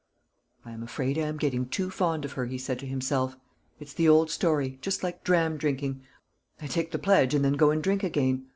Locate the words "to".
2.79-2.87